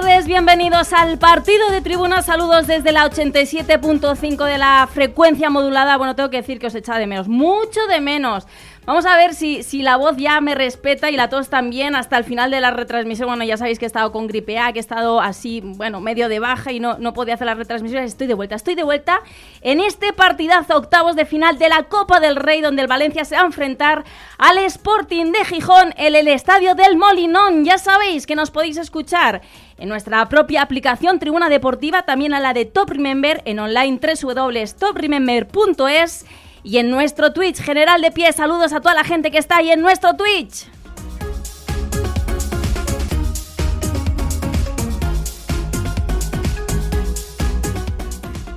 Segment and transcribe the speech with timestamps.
[0.00, 2.22] Muy tardes, bienvenidos al partido de tribuna.
[2.22, 5.96] Saludos desde la 87.5 de la frecuencia modulada.
[5.96, 8.46] Bueno, tengo que decir que os echaba de menos, mucho de menos.
[8.84, 12.18] Vamos a ver si, si la voz ya me respeta y la tos también hasta
[12.18, 13.28] el final de la retransmisión.
[13.28, 16.28] Bueno, ya sabéis que he estado con gripe A, que he estado así, bueno, medio
[16.28, 18.10] de baja y no, no podía hacer las retransmisiones.
[18.10, 19.20] Estoy de vuelta, estoy de vuelta
[19.60, 23.36] en este partidazo octavos de final de la Copa del Rey, donde el Valencia se
[23.36, 24.02] va a enfrentar
[24.36, 27.64] al Sporting de Gijón en el estadio del Molinón.
[27.64, 29.42] Ya sabéis que nos podéis escuchar
[29.78, 36.26] en nuestra propia aplicación Tribuna Deportiva, también a la de Top Remember en online www.topremember.es
[36.62, 38.32] y en nuestro Twitch general de pie.
[38.32, 40.66] Saludos a toda la gente que está ahí en nuestro Twitch.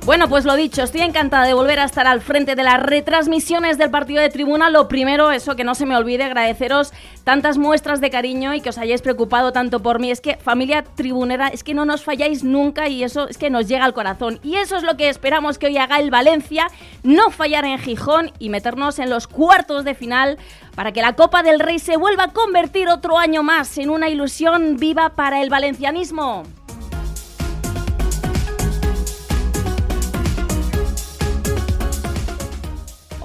[0.05, 3.79] Bueno, pues lo dicho, estoy encantada de volver a estar al frente de las retransmisiones
[3.79, 4.69] del partido de tribuna.
[4.69, 6.93] Lo primero, eso que no se me olvide, agradeceros
[7.23, 10.11] tantas muestras de cariño y que os hayáis preocupado tanto por mí.
[10.11, 13.67] Es que familia tribunera, es que no nos falláis nunca y eso es que nos
[13.67, 14.39] llega al corazón.
[14.43, 16.67] Y eso es lo que esperamos que hoy haga el Valencia,
[17.01, 20.37] no fallar en Gijón y meternos en los cuartos de final
[20.75, 24.07] para que la Copa del Rey se vuelva a convertir otro año más en una
[24.07, 26.43] ilusión viva para el valencianismo.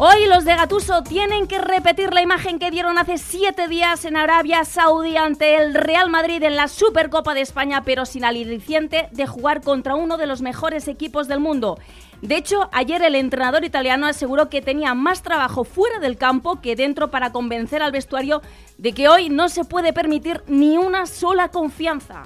[0.02, 4.16] Hoy los de Gatuso tienen que repetir la imagen que dieron hace siete días en
[4.16, 9.26] Arabia Saudí ante el Real Madrid en la Supercopa de España, pero sin aliciente de
[9.26, 11.78] jugar contra uno de los mejores equipos del mundo.
[12.22, 16.76] De hecho, ayer el entrenador italiano aseguró que tenía más trabajo fuera del campo que
[16.76, 18.40] dentro para convencer al vestuario
[18.78, 22.22] de que hoy no se puede permitir ni una sola confianza.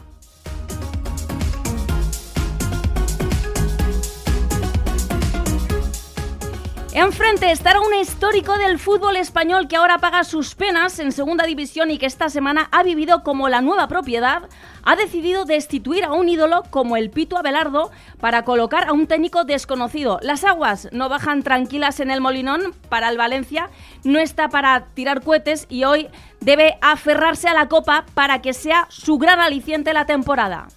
[6.96, 11.90] Enfrente estará un histórico del fútbol español que ahora paga sus penas en segunda división
[11.90, 14.48] y que esta semana ha vivido como la nueva propiedad,
[14.84, 17.90] ha decidido destituir a un ídolo como el Pito Abelardo
[18.20, 20.20] para colocar a un técnico desconocido.
[20.22, 23.70] Las aguas no bajan tranquilas en el Molinón para el Valencia,
[24.04, 26.06] no está para tirar cohetes y hoy
[26.38, 30.68] debe aferrarse a la copa para que sea su gran aliciente la temporada.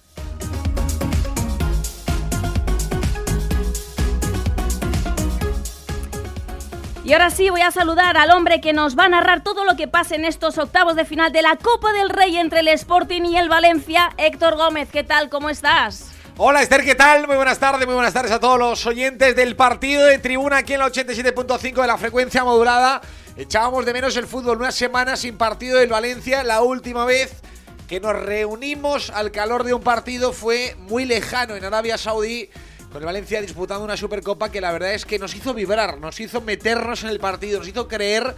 [7.08, 9.76] Y ahora sí voy a saludar al hombre que nos va a narrar todo lo
[9.76, 13.22] que pasa en estos octavos de final de la Copa del Rey entre el Sporting
[13.22, 14.10] y el Valencia.
[14.18, 15.30] Héctor Gómez, ¿qué tal?
[15.30, 16.10] ¿Cómo estás?
[16.36, 17.26] Hola Esther, ¿qué tal?
[17.26, 20.74] Muy buenas tardes, muy buenas tardes a todos los oyentes del partido de tribuna aquí
[20.74, 23.00] en la 87.5 de la frecuencia modulada.
[23.38, 26.44] Echábamos de menos el fútbol una semana sin partido del Valencia.
[26.44, 27.40] La última vez
[27.88, 32.50] que nos reunimos al calor de un partido fue muy lejano en Arabia Saudí
[32.90, 36.18] con el Valencia disputando una Supercopa que la verdad es que nos hizo vibrar, nos
[36.20, 38.34] hizo meternos en el partido, nos hizo creer,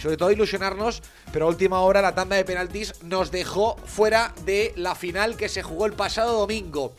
[0.00, 1.02] sobre todo ilusionarnos,
[1.32, 5.48] pero a última hora la tanda de penaltis nos dejó fuera de la final que
[5.48, 6.94] se jugó el pasado domingo.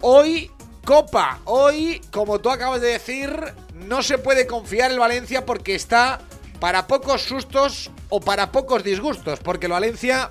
[0.00, 0.50] Hoy,
[0.84, 3.30] Copa, hoy, como tú acabas de decir,
[3.74, 6.20] no se puede confiar el Valencia porque está
[6.58, 10.30] para pocos sustos o para pocos disgustos, porque el Valencia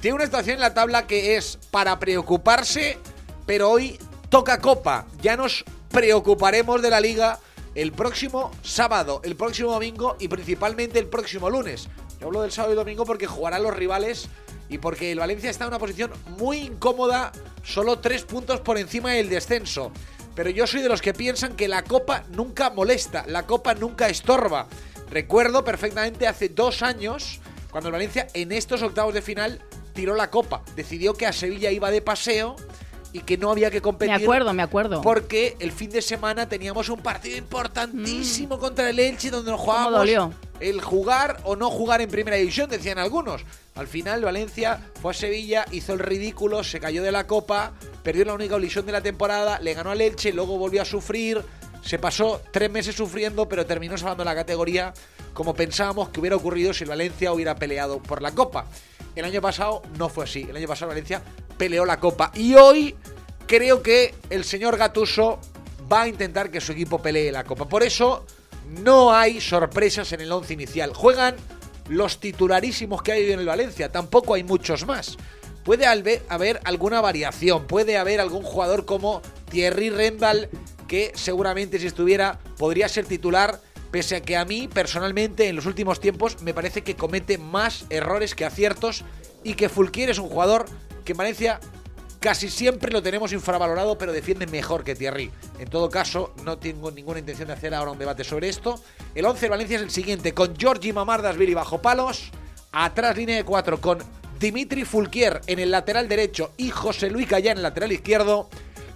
[0.00, 2.98] tiene una situación en la tabla que es para preocuparse,
[3.46, 3.98] pero hoy
[4.32, 5.06] toca copa.
[5.20, 7.38] Ya nos preocuparemos de la liga
[7.74, 11.90] el próximo sábado, el próximo domingo y principalmente el próximo lunes.
[12.18, 14.30] Yo hablo del sábado y domingo porque jugarán los rivales
[14.70, 17.30] y porque el Valencia está en una posición muy incómoda,
[17.62, 19.92] solo tres puntos por encima del descenso.
[20.34, 24.08] Pero yo soy de los que piensan que la Copa nunca molesta, la Copa nunca
[24.08, 24.66] estorba.
[25.10, 27.38] Recuerdo perfectamente hace dos años,
[27.70, 29.60] cuando el Valencia en estos octavos de final
[29.92, 30.62] tiró la Copa.
[30.74, 32.56] Decidió que a Sevilla iba de paseo
[33.12, 34.16] y que no había que competir.
[34.16, 35.02] Me acuerdo, me acuerdo.
[35.02, 39.64] Porque el fin de semana teníamos un partido importantísimo contra el Elche donde nos Mm.
[39.64, 40.32] ¿Cómo jugábamos dolió?
[40.60, 43.44] el jugar o no jugar en primera división, decían algunos.
[43.74, 47.72] Al final Valencia fue a Sevilla, hizo el ridículo, se cayó de la copa,
[48.04, 51.42] perdió la única ilusión de la temporada, le ganó al Elche, luego volvió a sufrir,
[51.82, 54.94] se pasó tres meses sufriendo, pero terminó salvando la categoría
[55.32, 58.66] como pensábamos que hubiera ocurrido si el Valencia hubiera peleado por la copa.
[59.16, 61.22] El año pasado no fue así, el año pasado Valencia
[61.62, 62.92] peleó la copa y hoy
[63.46, 65.38] creo que el señor Gatuso
[65.92, 67.68] va a intentar que su equipo pelee la copa.
[67.68, 68.26] Por eso
[68.82, 70.92] no hay sorpresas en el once inicial.
[70.92, 71.36] Juegan
[71.88, 75.16] los titularísimos que hay hoy en el Valencia, tampoco hay muchos más.
[75.62, 80.48] Puede haber alguna variación, puede haber algún jugador como Thierry Rendal
[80.88, 83.60] que seguramente si estuviera podría ser titular,
[83.92, 87.84] pese a que a mí personalmente en los últimos tiempos me parece que comete más
[87.88, 89.04] errores que aciertos
[89.44, 90.64] y que Fulquier es un jugador
[91.04, 91.60] que en Valencia
[92.22, 95.28] Casi siempre lo tenemos infravalorado, pero defiende mejor que Thierry.
[95.58, 98.80] En todo caso, no tengo ninguna intención de hacer ahora un debate sobre esto.
[99.12, 102.30] El 11 de Valencia es el siguiente, con Georgi Mamardasvili bajo palos,
[102.70, 103.98] atrás línea de 4 con
[104.38, 108.48] Dimitri Fulquier en el lateral derecho y José Luis Callán en el lateral izquierdo.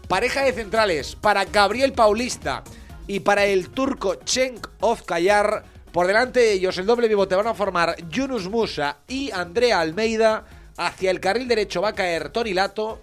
[0.06, 2.62] Pareja de centrales para Gabriel Paulista
[3.08, 5.64] y para el turco Cenk Ozkayar.
[5.90, 10.44] Por delante de ellos el doble pivote van a formar Yunus Musa y Andrea Almeida.
[10.76, 13.00] Hacia el carril derecho va a caer Tony Lato.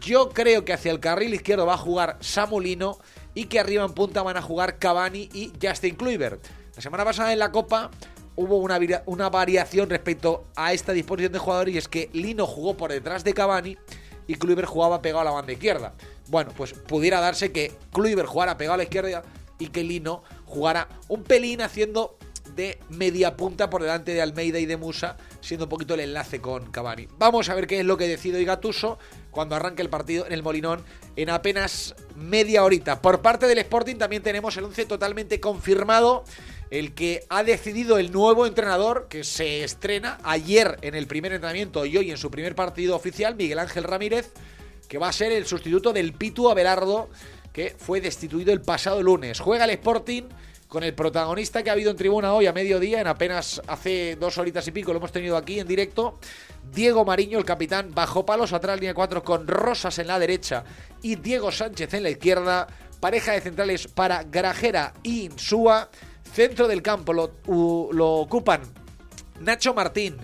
[0.00, 2.98] Yo creo que hacia el carril izquierdo va a jugar Samulino
[3.34, 6.44] y que arriba en punta van a jugar Cavani y Justin Kluivert.
[6.76, 7.90] La semana pasada en la Copa
[8.34, 12.76] hubo una, una variación respecto a esta disposición de jugadores y es que Lino jugó
[12.76, 13.76] por detrás de Cavani
[14.26, 15.94] y Kluivert jugaba pegado a la banda izquierda.
[16.28, 19.22] Bueno, pues pudiera darse que Kluivert jugara pegado a la izquierda
[19.58, 22.16] y que Lino jugara un pelín haciendo
[22.56, 26.40] de media punta por delante de Almeida y de Musa, siendo un poquito el enlace
[26.40, 27.08] con Cavani.
[27.18, 28.98] Vamos a ver qué es lo que decide hoy Gattuso
[29.30, 30.82] cuando arranque el partido en el Molinón
[31.16, 33.02] en apenas media horita.
[33.02, 36.24] Por parte del Sporting también tenemos el 11 totalmente confirmado,
[36.70, 41.84] el que ha decidido el nuevo entrenador que se estrena ayer en el primer entrenamiento
[41.84, 44.32] y hoy en su primer partido oficial, Miguel Ángel Ramírez,
[44.88, 47.10] que va a ser el sustituto del Pitu Abelardo,
[47.52, 49.40] que fue destituido el pasado lunes.
[49.40, 50.22] Juega el Sporting
[50.72, 54.38] con el protagonista que ha habido en tribuna hoy a mediodía, en apenas hace dos
[54.38, 56.18] horitas y pico, lo hemos tenido aquí en directo.
[56.72, 60.64] Diego Mariño, el capitán, bajo palos atrás, línea 4 con Rosas en la derecha
[61.02, 62.68] y Diego Sánchez en la izquierda.
[63.00, 65.90] Pareja de centrales para Grajera y Insúa.
[66.32, 67.32] Centro del campo lo,
[67.92, 68.62] lo ocupan
[69.40, 70.16] Nacho Martín,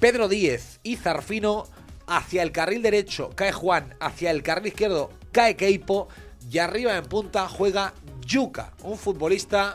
[0.00, 1.64] Pedro Díez y Zarfino.
[2.06, 6.08] Hacia el carril derecho cae Juan, hacia el carril izquierdo cae Keipo
[6.50, 7.92] y arriba en punta juega
[8.26, 9.74] Yuca, un futbolista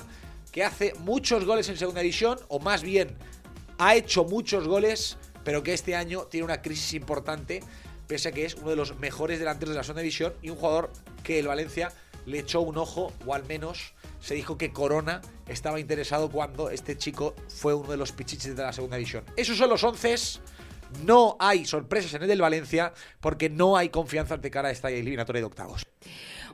[0.51, 3.15] que hace muchos goles en segunda división, o más bien
[3.77, 7.61] ha hecho muchos goles, pero que este año tiene una crisis importante,
[8.07, 10.57] pese a que es uno de los mejores delanteros de la segunda división y un
[10.57, 10.91] jugador
[11.23, 11.91] que el Valencia
[12.25, 16.97] le echó un ojo, o al menos se dijo que Corona estaba interesado cuando este
[16.97, 19.23] chico fue uno de los pichiches de la segunda división.
[19.35, 20.15] Esos son los once.
[21.03, 24.89] No hay sorpresas en el del Valencia porque no hay confianza ante cara a esta
[24.89, 25.85] eliminatoria de octavos.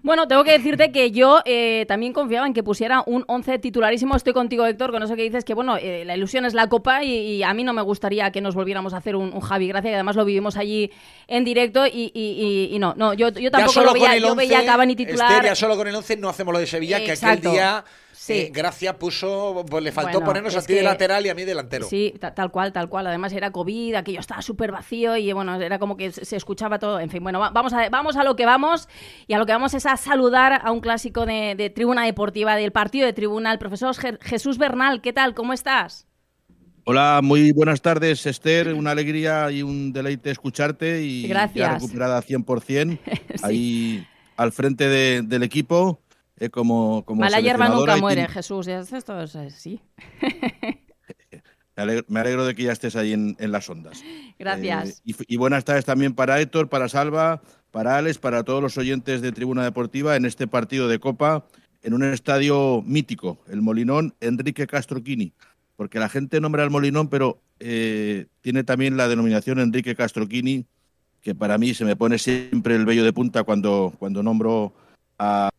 [0.04, 4.18] Bueno, tengo que decirte que yo eh, también confiaba en que pusiera un 11 titularísimo.
[4.18, 7.06] Estoy contigo, Héctor, con eso que dices que, bueno, eh, la ilusión es la Copa
[7.06, 9.70] y, y a mí no me gustaría que nos volviéramos a hacer un, un Javi
[9.70, 10.92] Gracia, que además lo vivimos allí
[11.28, 14.60] en directo y, y- y- y no, no, yo, yo tampoco lo veía, yo veía
[14.60, 15.32] a Cavani titular.
[15.32, 17.48] Esther, ya solo con el 11 no hacemos lo de Sevilla, que Exacto.
[17.48, 17.86] aquel día
[18.26, 18.34] Sí.
[18.34, 21.44] eh, Gracia puso, pues le faltó Bueno, ponernos a ti de lateral y a mí
[21.44, 21.88] delantero.
[21.90, 23.06] Sí, ta- tal cual, tal cual.
[23.08, 27.02] Además era COVID, aquello estaba súper vacío y bueno, era como que se escuchaba todo.
[27.02, 28.88] En fin, bueno, va- vamos a, vamos a lo que vamos
[29.28, 32.56] y a lo que vamos es a saludar a un clásico de, de Tribuna Deportiva,
[32.56, 35.02] del partido de Tribuna, el profesor Je- Jesús Bernal.
[35.02, 35.34] ¿Qué tal?
[35.34, 36.08] ¿Cómo estás?
[36.86, 38.74] Hola, muy buenas tardes, Esther.
[38.74, 41.56] Una alegría y un deleite escucharte y Gracias.
[41.56, 43.00] ya recuperada 100%.
[43.44, 46.02] Ahí al frente de- del equipo,
[46.38, 48.66] eh, como, como Mala hierba seleccionadora nunca muere, Jesús.
[48.66, 49.82] ya Esto es así.
[51.76, 54.04] Me alegro, me alegro de que ya estés ahí en, en las ondas.
[54.38, 55.02] Gracias.
[55.08, 59.22] Eh, y buenas tardes también para Héctor, para Salva, para Alex, para todos los oyentes
[59.22, 61.48] de Tribuna Deportiva en este partido de Copa
[61.82, 65.34] en un estadio mítico, el Molinón Enrique Castroquini.
[65.76, 70.66] Porque la gente nombra el Molinón, pero eh, tiene también la denominación Enrique Castroquini,
[71.22, 74.74] que para mí se me pone siempre el vello de punta cuando, cuando nombro
[75.20, 75.50] a,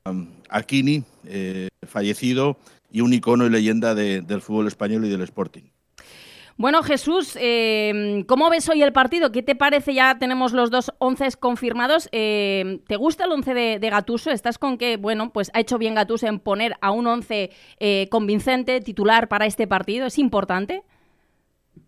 [0.49, 2.57] a Quini, eh, fallecido
[2.91, 5.63] y un icono y leyenda de- del fútbol español y del Sporting.
[6.57, 9.33] Bueno, Jesús, eh, ¿cómo ves hoy el partido?
[9.33, 9.93] ¿Qué te parece?
[9.93, 12.09] Ya tenemos los dos once confirmados.
[12.13, 14.31] Eh, ¿Te gusta el once de, Gatuso?
[14.31, 18.07] ¿Estás con que, bueno, pues ha hecho bien Gatuso en poner a un once eh,
[18.09, 20.07] convincente, titular para este partido?
[20.07, 20.85] ¿Es importante?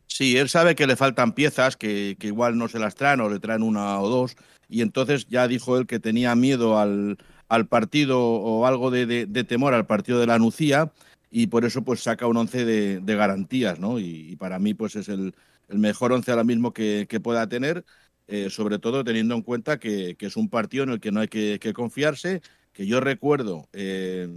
[0.08, 3.38] Sí, él sabe que le faltan piezas, que, igual no se las traen o le
[3.38, 4.36] traen una o dos,
[4.68, 9.74] y entonces ya dijo él que tenía miedo al, al partido o algo de, temor
[9.74, 10.92] al partido de la Nucía
[11.30, 13.98] y por eso pues saca un once de, garantías, ¿no?
[13.98, 15.34] Y, para mí pues es el,
[15.68, 17.84] mejor once ahora mismo que, pueda tener,
[18.28, 21.28] eh, sobre todo teniendo en cuenta que, es un partido en el que no hay
[21.28, 24.28] que, confiarse, que yo recuerdo, eh,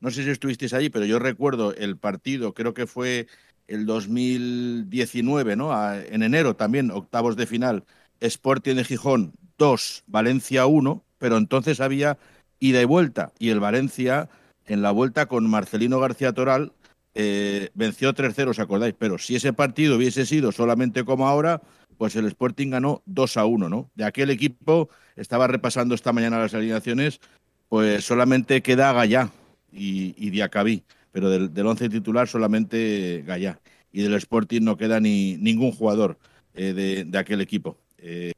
[0.00, 3.28] no sé si estuvisteis allí, pero yo recuerdo el partido, creo que fue
[3.68, 5.72] el 2019, ¿no?
[5.94, 7.84] en enero también, octavos de final,
[8.20, 12.18] Sporting de Gijón 2, Valencia 1, pero entonces había
[12.62, 13.32] ida y vuelta.
[13.38, 14.28] Y el Valencia,
[14.66, 16.72] en la vuelta con Marcelino García Toral,
[17.14, 18.94] eh, venció 3-0, ¿os acordáis?
[18.96, 21.60] Pero si ese partido hubiese sido solamente como ahora,
[21.98, 23.90] pues el Sporting ganó 2 1, ¿no?
[23.96, 27.20] De aquel equipo, estaba repasando esta mañana las alineaciones,
[27.68, 29.30] pues solamente queda Gallá
[29.72, 33.58] y, y Diacabí, pero del, del once titular solamente Gallá.
[33.90, 36.16] Y del Sporting no queda ni ningún jugador
[36.54, 37.76] eh, de, aquel equipo.
[37.98, 38.32] Eh,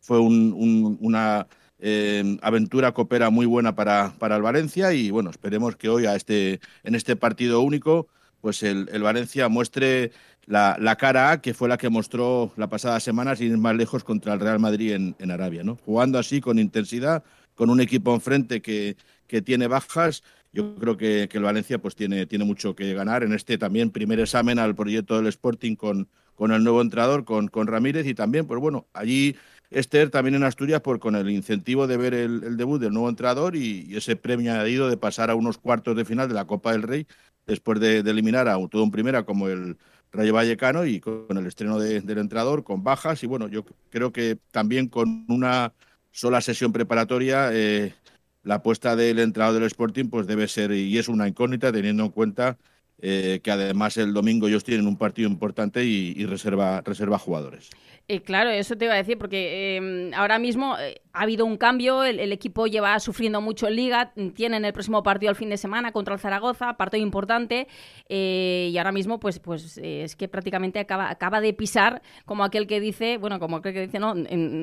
[0.00, 1.46] fue una
[1.80, 6.14] eh, aventura coopera muy buena para, para el Valencia y bueno, esperemos que hoy a
[6.14, 8.08] este, en este partido único
[8.40, 10.12] pues el, Valencia muestre
[10.46, 14.04] la, cara A que fue la que mostró la pasada semana sin ir más lejos
[14.04, 15.76] contra el Real Madrid en, Arabia, ¿no?
[15.84, 17.22] Jugando así con intensidad,
[17.54, 18.96] con un equipo enfrente que,
[19.26, 20.22] que tiene bajas,
[20.52, 24.20] yo creo que, el Valencia pues tiene, tiene mucho que ganar en este también primer
[24.20, 28.46] examen al proyecto del Sporting con, con el nuevo entrenador, con, con Ramírez y también,
[28.46, 29.36] pues bueno, allí
[29.70, 33.54] Esther también en Asturias por con el incentivo de ver el, debut del nuevo entrenador
[33.56, 36.82] y, ese premio añadido de pasar a unos cuartos de final de la Copa del
[36.82, 37.06] Rey
[37.46, 39.78] después de, eliminar a todo un primera como el
[40.12, 44.38] Rayo Vallecano y con el estreno del entrenador, con bajas y bueno, yo creo que
[44.50, 45.72] también con una
[46.10, 47.94] sola sesión preparatoria eh,
[48.42, 52.10] la apuesta del entrenador del Sporting pues debe ser y es una incógnita teniendo en
[52.10, 52.58] cuenta
[53.02, 57.70] eh, que además el domingo ellos tienen un partido importante y, reserva, reserva jugadores.
[58.12, 61.56] Eh, claro, eso te iba a decir, porque em, ahora mismo eh, ha habido un
[61.56, 65.56] cambio, el, equipo lleva sufriendo mucho en Liga, tienen el próximo partido el fin de
[65.56, 67.68] semana contra el Zaragoza, partido importante,
[68.08, 72.80] y ahora mismo pues, pues es que prácticamente acaba, acaba de pisar, como aquel que
[72.80, 74.14] dice, bueno, como aquel que dice, no,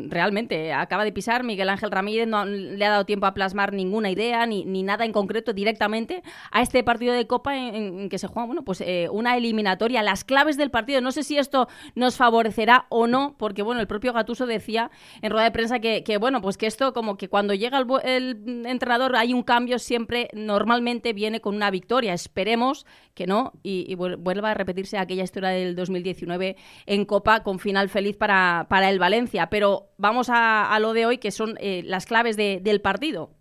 [0.09, 4.09] realmente acaba de pisar, Miguel Ángel Ramírez no le ha dado tiempo a plasmar ninguna
[4.09, 8.27] idea ni, ni nada en concreto directamente a este partido de Copa en que se
[8.27, 11.01] bueno, pues eh, una eliminatoria, las claves del partido.
[11.01, 14.91] No sé si esto nos favorecerá o no, porque bueno, el propio Gatuso decía
[15.21, 19.15] en rueda de prensa que, bueno, pues que esto como que cuando llega el, entrenador
[19.15, 22.13] hay un cambio, siempre normalmente viene con una victoria.
[22.13, 27.89] Esperemos que no y, vuelva a repetirse aquella historia del 2019 en Copa con final
[27.89, 29.49] feliz para, para el Valencia.
[29.49, 33.31] Pero vamos a, lo de hoy, que son eh, las claves del partido.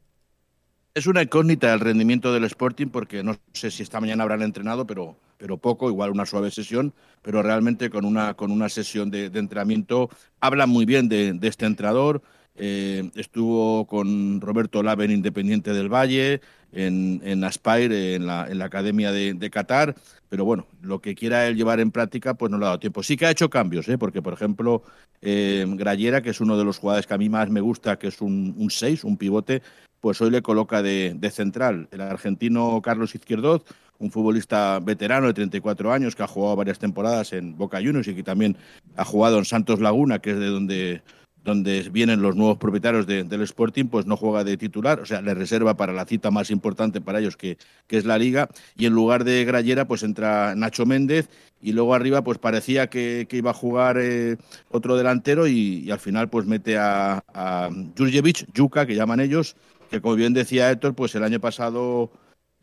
[0.95, 4.87] Es una incógnita el rendimiento del Sporting porque no sé si esta mañana habrán entrenado,
[4.87, 9.27] pero, pero poco, igual una suave sesión, pero realmente con una, con una sesión de,
[9.27, 10.09] entrenamiento
[10.41, 12.23] hablan muy bien de, este entrenador.
[12.59, 16.41] Eh, estuvo con Roberto Lave en Independiente del Valle,
[16.73, 19.95] en, en Aspire, en la, en la Academia de, Qatar,
[20.29, 23.03] pero bueno, lo que quiera él llevar en práctica, pues no le ha dado tiempo.
[23.03, 23.99] Sí que ha hecho cambios, ¿eh?
[23.99, 24.83] porque por ejemplo,
[25.21, 28.09] eh, Grayera, que es uno de los jugadores que a mí más me gusta, que
[28.09, 29.63] es un 6, un, un pivote,
[30.07, 31.89] pues hoy le coloca de, central.
[31.91, 33.65] El argentino Carlos Izquierdoz,
[33.99, 38.15] un futbolista veterano de 34 años que ha jugado varias temporadas en Boca Juniors y
[38.15, 38.57] que también
[38.97, 41.03] ha jugado en Santos Laguna, que es de donde,
[41.45, 45.33] donde vienen los nuevos propietarios del Sporting, pues no juega de titular, o sea, le
[45.35, 48.49] reserva para la cita más importante para ellos, que, que es la Liga.
[48.77, 51.29] Y en lugar de Grayera, pues entra Nacho Méndez
[51.63, 54.37] y luego arriba pues parecía que, iba a jugar eh,
[54.71, 59.57] otro delantero y, al final pues mete a, a Jurjevic, Yuka, que llaman ellos,
[59.91, 62.11] que como bien decía Héctor, pues el año pasado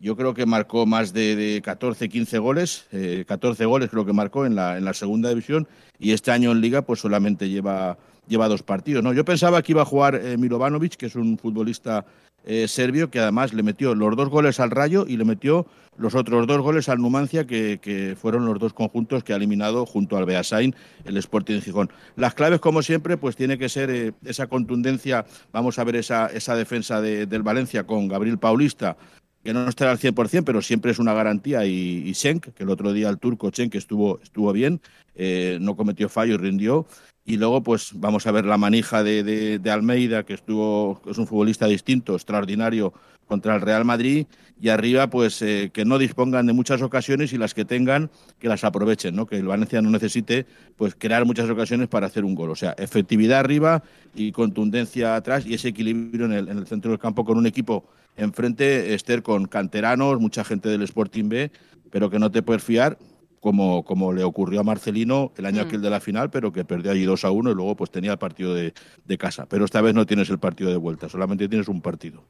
[0.03, 2.87] yo creo que marcó más de, 14, 15 goles,
[3.25, 5.65] 14 eh, goles creo que marcó en la, en la segunda división
[5.97, 9.01] y este año en liga pues solamente lleva, lleva dos partidos.
[9.01, 9.13] ¿no?
[9.13, 12.05] Yo pensaba que iba a jugar eh, Milovanovic, que es un futbolista
[12.45, 16.15] eh, serbio que además le metió los dos goles al Rayo y le metió los
[16.15, 20.25] otros dos goles al Numancia, que, fueron los dos conjuntos que ha eliminado junto al
[20.25, 21.89] Beasain el Sporting Gijón.
[22.17, 26.27] Las claves, como siempre, pues tiene que ser eh, esa contundencia, vamos a ver esa,
[26.27, 28.97] esa defensa del Valencia con Gabriel Paulista,
[29.43, 32.69] que no estará al 100%, pero siempre es una garantía, y, y Schenk, que el
[32.69, 34.81] otro día el turco Schenk estuvo, estuvo bien,
[35.15, 36.85] eh, no cometió fallo y rindió.
[37.25, 39.23] Y luego, pues vamos a ver la manija de,
[39.59, 42.93] de, Almeida, que estuvo, es un futbolista distinto, extraordinario
[43.33, 44.27] contra el Real Madrid.
[44.61, 48.47] Y arriba, pues eh, que no dispongan de muchas ocasiones y las que tengan, que
[48.47, 49.25] las aprovechen, ¿no?
[49.25, 50.45] Que el Valencia no necesite,
[50.77, 52.51] pues crear muchas ocasiones para hacer un gol.
[52.51, 53.83] O sea, efectividad arriba
[54.15, 57.47] y contundencia atrás y ese equilibrio en el, en el centro del campo con un
[57.47, 57.85] equipo
[58.15, 61.51] enfrente, Esther, con canteranos, mucha gente del Sporting B,
[61.89, 62.97] pero que no te puedes fiar
[63.43, 65.67] como, como le ocurrió a Marcelino el año mm.
[65.67, 68.13] aquel de la final, pero que perdió allí 2 a 1 y luego pues tenía
[68.13, 68.73] el partido de,
[69.03, 69.45] de casa.
[69.49, 72.23] Pero esta vez no tienes el partido de vuelta, solamente tienes un partido.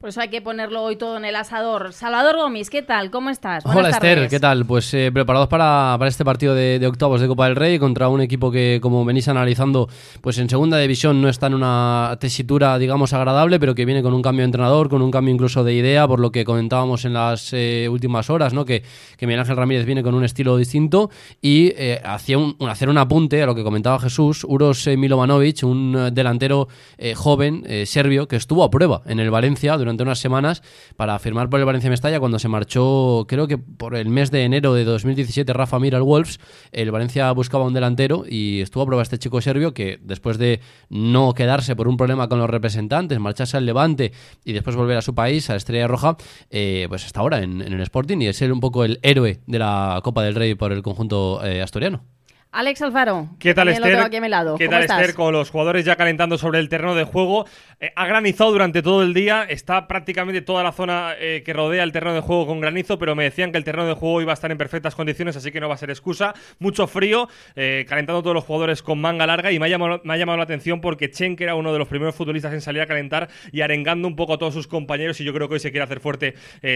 [0.00, 1.92] Por eso hay que ponerlo hoy todo en el asador.
[1.92, 3.10] Salvador Gómez, ¿qué tal?
[3.10, 3.66] ¿Cómo estás?
[3.66, 4.64] Hola Esther, ¿qué tal?
[4.64, 8.22] Pues eh, preparados para, para, este partido de, octavos de Copa del Rey contra un
[8.22, 9.90] equipo que, como venís analizando,
[10.22, 14.14] pues en segunda división no está en una tesitura, digamos, agradable, pero que viene con
[14.14, 17.12] un cambio de entrenador, con un cambio incluso de idea, por lo que comentábamos en
[17.12, 18.64] las eh, últimas horas, ¿no?
[18.64, 18.82] Que,
[19.18, 21.10] que Miguel Ángel Ramírez viene con un estilo distinto
[21.42, 26.08] y eh, hacía un, hacer un apunte a lo que comentaba Jesús, Uros Milovanovic, un
[26.14, 26.68] delantero
[27.16, 30.62] joven serbio que estuvo a prueba en el Valencia durante durante unas semanas
[30.96, 34.44] para firmar por el Valencia Mestalla cuando se marchó, creo que por el mes de
[34.44, 36.38] enero de 2017, Rafa Mir al Wolves.
[36.72, 40.60] El Valencia buscaba un delantero y estuvo a prueba este chico serbio que después de
[40.88, 44.12] no quedarse por un problema con los representantes, marcharse al Levante
[44.44, 46.16] y después volver a su país, a Estrella Roja,
[46.50, 50.00] eh, pues está ahora en, el Sporting y es un poco el héroe de la
[50.04, 52.04] Copa del Rey por el conjunto eh, asturiano.
[52.52, 53.28] Alex Alfaro.
[53.38, 54.10] ¿Qué tal, Esther?
[54.58, 55.14] ¿Qué tal, Esther?
[55.14, 57.46] Con los jugadores ya calentando sobre el terreno de juego.
[57.78, 59.44] Eh, ha granizado durante todo el día.
[59.48, 63.14] Está prácticamente toda la zona eh, que rodea el terreno de juego con granizo, pero
[63.14, 65.60] me decían que el terreno de juego iba a estar en perfectas condiciones, así que
[65.60, 66.34] no va a ser excusa.
[66.58, 69.52] Mucho frío, eh, calentando todos los jugadores con manga larga.
[69.52, 71.78] Y me ha, llamado, me ha llamado la atención porque Chen, que era uno de
[71.78, 75.20] los primeros futbolistas en salir a calentar y arengando un poco a todos sus compañeros.
[75.20, 76.34] Y yo creo que hoy se quiere hacer fuerte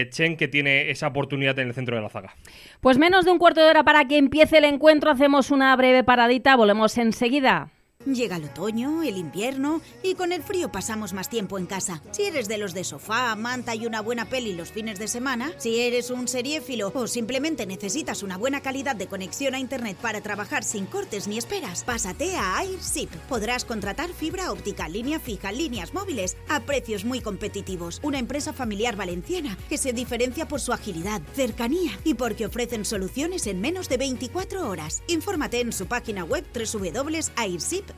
[0.09, 2.33] Chen, que tiene esa oportunidad en el centro de la zaga.
[2.79, 5.11] Pues menos de un cuarto de hora para que empiece el encuentro.
[5.11, 7.74] Hacemos una breve paradita, volvemos enseguida.
[8.05, 12.03] Llega el otoño, el invierno y con el frío pasamos más tiempo en casa.
[12.11, 15.51] Si eres de los de sofá, manta y una buena peli los fines de semana,
[15.57, 20.21] si eres un seriéfilo o simplemente necesitas una buena calidad de conexión a internet para
[20.21, 23.09] trabajar sin cortes ni esperas, pásate a AirShip.
[23.27, 27.99] Podrás contratar fibra óptica, línea fija, líneas móviles a precios muy competitivos.
[28.03, 33.47] Una empresa familiar valenciana que se diferencia por su agilidad, cercanía y porque ofrecen soluciones
[33.47, 35.01] en menos de 24 horas.
[35.07, 37.94] Infórmate en su página web www.airship.com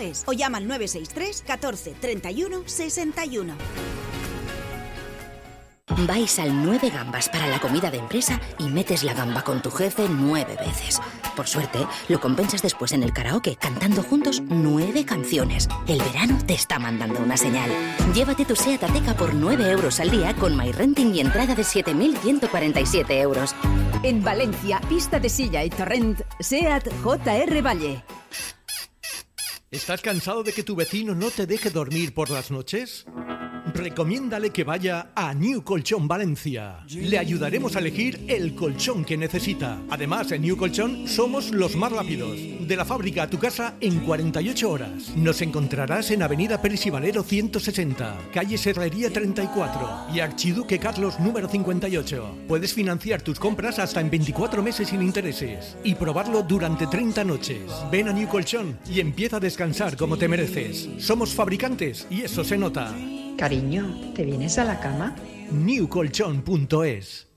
[0.00, 3.54] es o llama al 963 14 31 61.
[6.06, 9.70] Vais al 9 gambas para la comida de empresa y metes la gamba con tu
[9.70, 11.00] jefe nueve veces.
[11.34, 15.68] Por suerte, lo compensas después en el karaoke cantando juntos nueve canciones.
[15.88, 17.70] El verano te está mandando una señal.
[18.14, 23.10] Llévate tu SEAT Ateca por 9 euros al día con MyRenting y entrada de 7.147
[23.20, 23.54] euros.
[24.02, 28.02] En Valencia, pista de silla y torrent, SEAT JR Valle.
[29.72, 33.06] ¿Estás cansado de que tu vecino no te deje dormir por las noches?
[33.72, 36.84] Recomiéndale que vaya a New Colchón Valencia.
[36.88, 39.80] Le ayudaremos a elegir el colchón que necesita.
[39.90, 42.36] Además, en New Colchón somos los más rápidos.
[42.36, 45.16] De la fábrica a tu casa en 48 horas.
[45.16, 51.48] Nos encontrarás en Avenida Pérez y Valero 160, calle Serrería 34 y Archiduque Carlos número
[51.48, 52.38] 58.
[52.48, 57.70] Puedes financiar tus compras hasta en 24 meses sin intereses y probarlo durante 30 noches.
[57.92, 60.88] Ven a New Colchón y empieza a descansar descansar como te mereces.
[60.96, 62.94] Somos fabricantes y eso se nota.
[63.36, 65.14] Cariño, ¿te vienes a la cama?
[65.52, 67.29] newcolchon.es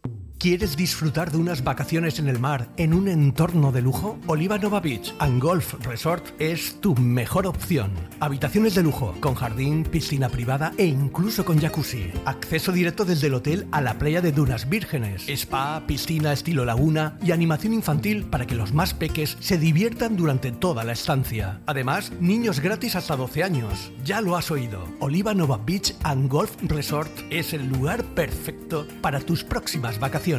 [0.43, 4.19] ¿Quieres disfrutar de unas vacaciones en el mar en un entorno de lujo?
[4.27, 7.91] Oliva Nova Beach and Golf Resort es tu mejor opción.
[8.19, 12.11] Habitaciones de lujo, con jardín, piscina privada e incluso con jacuzzi.
[12.25, 15.29] Acceso directo desde el hotel a la playa de Dunas Vírgenes.
[15.29, 20.51] Spa, piscina estilo laguna y animación infantil para que los más peques se diviertan durante
[20.51, 21.61] toda la estancia.
[21.67, 23.93] Además, niños gratis hasta 12 años.
[24.03, 24.83] Ya lo has oído.
[24.99, 30.32] Oliva Nova Beach and Golf Resort es el lugar perfecto para tus próximas vacaciones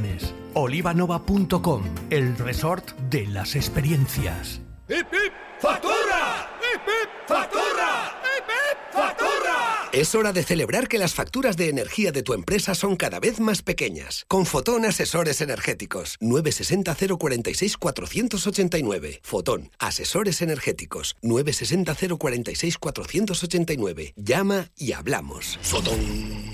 [0.55, 4.61] Olivanova.com, el resort de las experiencias.
[4.89, 5.33] ¡Hip, hip!
[5.61, 6.51] ¡Factura!
[6.61, 7.11] ¡Hip, hip!
[7.29, 8.21] ¡Factura!
[8.23, 8.93] ¡Hip, hip!
[8.93, 9.91] ¡Factura!
[9.93, 13.39] Es hora de celebrar que las facturas de energía de tu empresa son cada vez
[13.39, 14.25] más pequeñas.
[14.27, 16.17] Con Fotón Asesores Energéticos.
[16.21, 19.21] 960 046 489.
[19.23, 21.17] Fotón Asesores Energéticos.
[21.23, 24.15] 960 046 489.
[24.17, 25.59] Llama y hablamos.
[25.63, 26.54] Fotón.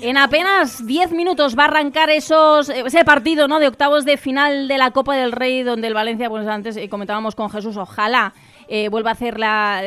[0.00, 3.60] En apenas 10 minutos va a arrancar esos, ese partido ¿no?
[3.60, 6.88] de octavos de final de la Copa del Rey, donde el Valencia, pues antes eh,
[6.88, 8.34] comentábamos con Jesús, ojalá
[8.68, 9.82] eh, vuelva a hacer la,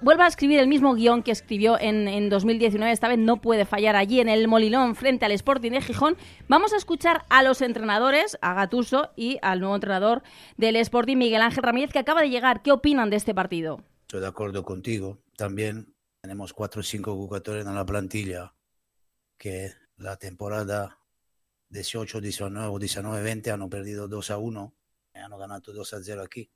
[0.00, 2.90] vuelva a escribir el mismo guion que escribió en, en, 2019.
[2.90, 6.16] Esta vez no puede fallar allí en el Molinón frente al Sporting de Gijón.
[6.48, 10.22] Vamos a escuchar a los entrenadores, a Gatuso y al nuevo entrenador
[10.56, 12.62] del Sporting, Miguel Ángel Ramírez, que acaba de llegar.
[12.62, 13.80] ¿Qué opinan de este partido?
[14.02, 15.18] Estoy de acuerdo contigo.
[15.36, 18.54] También tenemos cuatro o cinco jugadores en la plantilla
[19.44, 20.98] que la temporada
[21.68, 24.74] 18, 19, 19, 20 han perdido 2 a 1
[25.14, 26.48] y han ganado 2 a 0 aquí.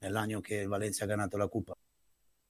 [0.00, 1.74] El año que Valencia ha ganado la Copa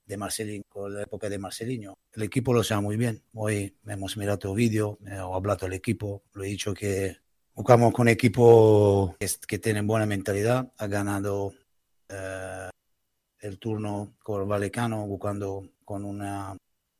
[0.07, 1.99] de Marcelino, con la época de Marcelino.
[2.11, 3.23] El equipo lo sabe muy bien.
[3.35, 7.19] Hoy hemos mirado vídeo, he hablado del equipo, lo he dicho que
[7.53, 11.53] jugamos con equipo que, que tiene buena mentalidad, ha ganado
[12.09, 12.71] eh,
[13.41, 16.57] el turno con Valecano, jugando con una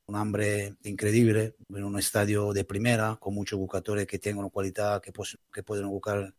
[0.09, 5.03] un hambre increíble en un estadio de primera, con muchos jugadores que tienen una cualidad
[5.03, 5.13] que,
[5.53, 6.35] que pueden jugar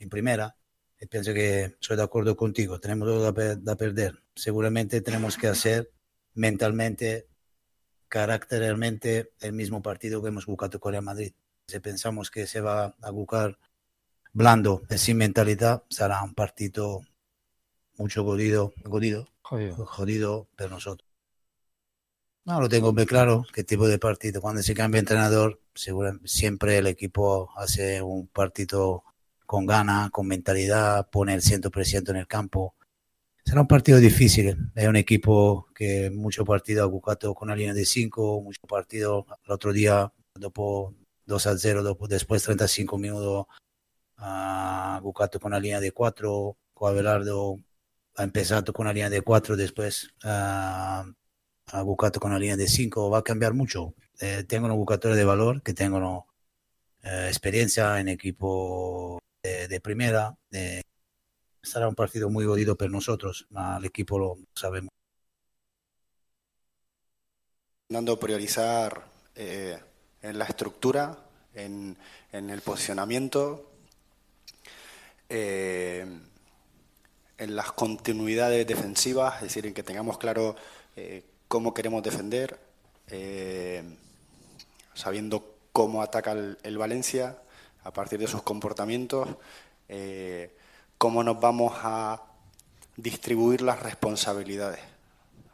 [0.00, 0.56] en primera.
[1.00, 4.20] Y pienso que estoy de acuerdo contigo, tenemos todo a, perder.
[4.34, 5.92] Seguramente tenemos que hacer
[6.34, 7.28] mentalmente,
[8.08, 11.34] caracteralmente, el mismo partido que hemos jugado con el Madrid.
[11.68, 13.58] Si pensamos que se va a jugar
[14.32, 17.02] blando, sin mentalidad, será un partido
[17.96, 21.13] mucho jodido, jodido, jodido, jodido para nosotros.
[22.46, 24.42] No, lo tengo muy claro, qué tipo de partido.
[24.42, 25.60] Cuando se cambia entrenador,
[26.24, 29.02] siempre el equipo hace un partido
[29.46, 32.74] con ganas, con mentalidad, pone el 100% en el campo.
[33.44, 34.56] Será un partido difícil.
[34.74, 39.26] Es un equipo que mucho partido ha jugado con la línea de 5, mucho partido
[39.46, 40.94] el otro día, después
[41.26, 43.46] 2 a 0, después 35 minutos,
[44.18, 46.56] ha jugado con la línea de 4.
[46.74, 47.60] Coabelardo
[48.16, 51.14] ha empezado con la línea de 4, después uh, a
[51.72, 53.94] Bucato con la línea de 5 va a cambiar mucho.
[54.20, 56.26] Eh, tengo unos bucatores de valor que tengo
[57.02, 60.36] eh, experiencia en equipo de, primera.
[61.62, 63.46] será un partido muy jodido para nosotros,
[63.78, 64.90] el equipo lo sabemos.
[67.88, 69.78] Dando priorizar eh,
[70.22, 71.18] en la estructura,
[71.54, 71.96] en,
[72.32, 73.70] el posicionamiento,
[75.28, 76.22] en
[77.38, 80.56] las continuidades defensivas, es decir, en que tengamos claro
[81.54, 82.58] cómo queremos defender,
[83.06, 83.80] eh,
[84.92, 87.38] sabiendo cómo ataca el, Valencia
[87.84, 89.28] a partir de sus comportamientos,
[89.88, 90.50] eh,
[90.98, 92.20] cómo nos vamos a
[92.96, 94.80] distribuir las responsabilidades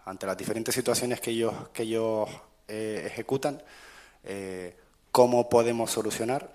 [0.06, 2.30] ante las diferentes situaciones que ellos, que ellos
[2.66, 3.62] eh, ejecutan,
[5.12, 6.50] cómo podemos solucionar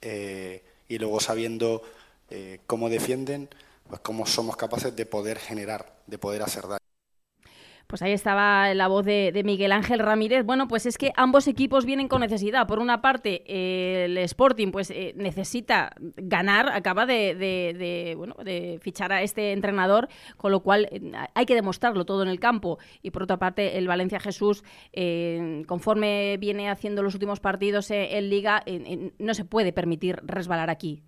[0.00, 1.82] y luego sabiendo
[2.68, 3.48] cómo defienden,
[3.88, 6.85] pues cómo somos capaces de poder generar, de poder hacer daño.
[7.86, 10.44] Pues ahí estaba la voz de, Miguel Ángel Ramírez.
[10.44, 12.66] Bueno, pues es que ambos equipos vienen con necesidad.
[12.66, 19.22] Por una parte, el Sporting pues eh, necesita ganar, acaba de, bueno, de fichar a
[19.22, 21.00] este entrenador, con lo cual eh,
[21.34, 22.78] hay que demostrarlo todo en el campo.
[23.02, 28.28] Y por otra parte, el Valencia Jesús, eh, conforme viene haciendo los últimos partidos en
[28.30, 28.64] Liga,
[29.18, 31.04] no se puede permitir resbalar aquí.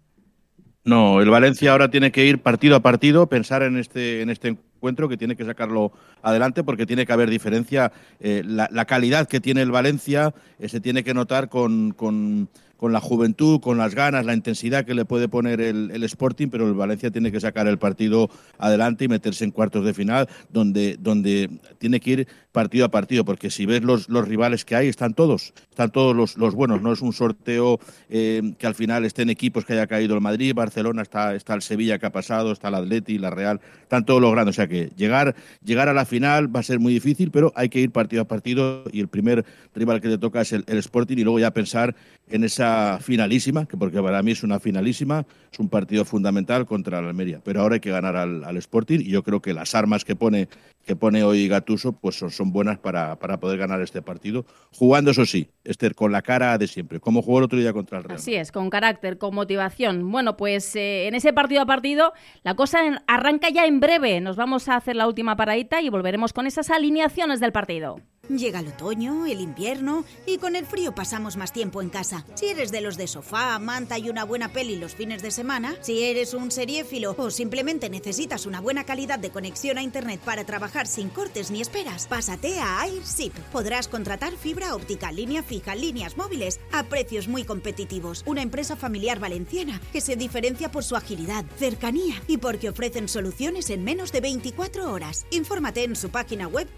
[0.88, 4.48] No, el Valencia ahora tiene que ir partido a partido, pensar en este, en este
[4.48, 7.92] encuentro que tiene que sacarlo adelante porque tiene que haber diferencia.
[8.20, 12.48] Eh, la, calidad que tiene el Valencia eh, se tiene que notar con, con
[12.78, 16.66] con la juventud, con las ganas, la intensidad que le puede poner el, Sporting, pero
[16.66, 20.96] el Valencia tiene que sacar el partido adelante y meterse en cuartos de final, donde,
[20.98, 24.86] donde tiene que ir partido a partido, porque si ves los, los rivales que hay,
[24.86, 29.04] están todos, están todos los, los buenos, no es un sorteo eh, que al final
[29.04, 32.52] estén equipos que haya caído el Madrid, Barcelona, está, está el Sevilla que ha pasado,
[32.52, 35.94] está el Atleti, la Real, están todos los grandes, o sea que llegar, llegar a
[35.94, 39.00] la final va a ser muy difícil, pero hay que ir partido a partido y
[39.00, 41.96] el primer rival que te toca es el, el Sporting y luego ya pensar
[42.28, 42.67] en esa
[43.00, 47.40] finalísima, que porque para mí es una finalísima, es un partido fundamental contra la Almería.
[47.44, 50.48] Pero ahora hay que ganar al, Sporting y yo creo que las armas que pone,
[50.84, 54.44] que pone hoy Gatuso pues son, buenas para, para, poder ganar este partido.
[54.72, 57.98] Jugando, eso sí, Esther, con la cara de siempre, como jugó el otro día contra
[57.98, 58.18] el Real.
[58.18, 60.10] Así es, con carácter, con motivación.
[60.10, 64.20] Bueno, pues eh, en ese partido a partido la cosa arranca ya en breve.
[64.20, 68.00] Nos vamos a hacer la última paradita y volveremos con esas alineaciones del partido.
[68.28, 72.26] Llega el otoño, el invierno y con el frío pasamos más tiempo en casa.
[72.34, 75.74] Si eres de los de sofá, manta y una buena peli los fines de semana,
[75.80, 80.44] si eres un seriéfilo o simplemente necesitas una buena calidad de conexión a internet para
[80.44, 83.34] trabajar sin cortes ni esperas, pásate a AirSip.
[83.50, 88.24] Podrás contratar fibra óptica, línea fija, líneas móviles a precios muy competitivos.
[88.26, 93.70] Una empresa familiar valenciana que se diferencia por su agilidad, cercanía y porque ofrecen soluciones
[93.70, 95.24] en menos de 24 horas.
[95.30, 96.68] Infórmate en su página web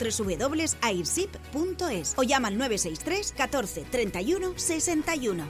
[1.53, 5.45] www.airsip.es o llama al 963 14 31 61.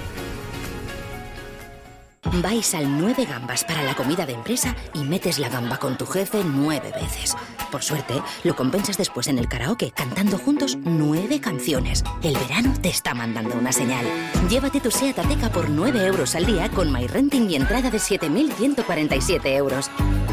[2.42, 6.07] Vais al 9 gambas para la comida de empresa y metes la gamba con tu
[6.07, 7.35] jefe nueve veces.
[7.72, 12.05] Por suerte, lo compensas después en el karaoke cantando juntos nueve canciones.
[12.22, 14.07] El verano te está mandando una señal.
[14.48, 19.46] Llévate tu SEAT Ateca por 9 euros al día con MyRenting y entrada de 7.147
[19.57, 19.90] euros.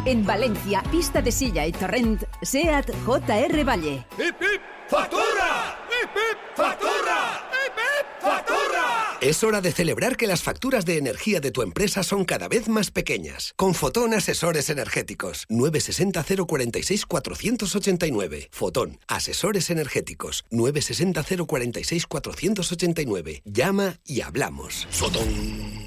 [0.08, 4.06] En Valencia, pista de silla y torrent, SEAT JR Valle.
[4.18, 4.62] ¡Hip, hip!
[4.88, 5.86] ¡Factura!
[5.90, 6.38] ¡Hip, hip!
[6.56, 7.50] ¡Factura!
[7.52, 8.22] ¡Hip, hip!
[8.22, 9.18] ¡Factura!
[9.20, 12.70] Es hora de celebrar que las facturas de energía de tu empresa son cada vez
[12.70, 13.52] más pequeñas.
[13.58, 15.46] Con Fotón Asesores Energéticos.
[15.50, 18.48] 960 046 489.
[18.50, 20.46] Fotón Asesores Energéticos.
[20.52, 23.42] 960 046 489.
[23.44, 24.88] Llama y hablamos.
[24.90, 25.87] Fotón.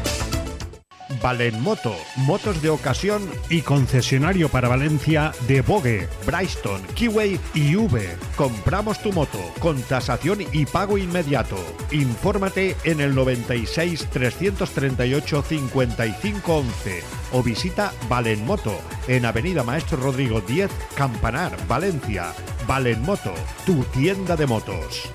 [1.21, 8.15] Valenmoto, motos de ocasión y concesionario para Valencia de Bogue, Bryston, Kiway y V.
[8.35, 11.57] Compramos tu moto con tasación y pago inmediato.
[11.91, 20.69] Infórmate en el 96 338 55 11 o visita Valenmoto en Avenida Maestro Rodrigo 10,
[20.95, 22.33] Campanar, Valencia.
[22.67, 23.33] Valenmoto,
[23.65, 25.09] tu tienda de motos.